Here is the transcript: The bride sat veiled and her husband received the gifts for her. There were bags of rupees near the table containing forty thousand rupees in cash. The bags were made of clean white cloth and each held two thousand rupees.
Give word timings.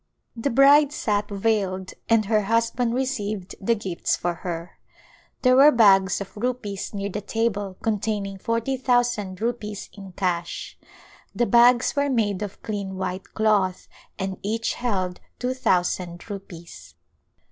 The 0.35 0.49
bride 0.49 0.91
sat 0.91 1.29
veiled 1.29 1.93
and 2.09 2.25
her 2.25 2.41
husband 2.45 2.95
received 2.95 3.53
the 3.61 3.75
gifts 3.75 4.15
for 4.15 4.33
her. 4.33 4.79
There 5.43 5.55
were 5.55 5.71
bags 5.71 6.19
of 6.19 6.35
rupees 6.35 6.91
near 6.91 7.09
the 7.09 7.21
table 7.21 7.77
containing 7.83 8.39
forty 8.39 8.77
thousand 8.77 9.41
rupees 9.41 9.91
in 9.93 10.13
cash. 10.13 10.75
The 11.35 11.45
bags 11.45 11.95
were 11.95 12.09
made 12.09 12.41
of 12.41 12.63
clean 12.63 12.95
white 12.97 13.35
cloth 13.35 13.87
and 14.17 14.39
each 14.41 14.73
held 14.73 15.19
two 15.37 15.53
thousand 15.53 16.27
rupees. 16.31 16.95